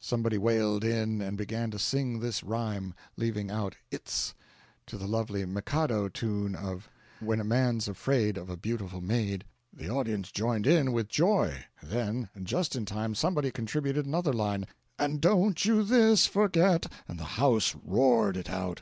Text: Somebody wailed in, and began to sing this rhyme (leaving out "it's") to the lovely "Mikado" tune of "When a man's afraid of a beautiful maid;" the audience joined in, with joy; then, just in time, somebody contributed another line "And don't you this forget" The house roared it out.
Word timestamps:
Somebody 0.00 0.38
wailed 0.38 0.82
in, 0.82 1.20
and 1.20 1.36
began 1.36 1.70
to 1.72 1.78
sing 1.78 2.20
this 2.20 2.42
rhyme 2.42 2.94
(leaving 3.18 3.50
out 3.50 3.76
"it's") 3.90 4.32
to 4.86 4.96
the 4.96 5.06
lovely 5.06 5.44
"Mikado" 5.44 6.08
tune 6.08 6.54
of 6.54 6.88
"When 7.20 7.38
a 7.38 7.44
man's 7.44 7.86
afraid 7.86 8.38
of 8.38 8.48
a 8.48 8.56
beautiful 8.56 9.02
maid;" 9.02 9.44
the 9.70 9.90
audience 9.90 10.32
joined 10.32 10.66
in, 10.66 10.90
with 10.92 11.08
joy; 11.10 11.66
then, 11.82 12.30
just 12.44 12.76
in 12.76 12.86
time, 12.86 13.14
somebody 13.14 13.50
contributed 13.50 14.06
another 14.06 14.32
line 14.32 14.64
"And 14.98 15.20
don't 15.20 15.62
you 15.62 15.82
this 15.82 16.24
forget" 16.26 16.86
The 17.06 17.24
house 17.36 17.76
roared 17.84 18.38
it 18.38 18.48
out. 18.48 18.80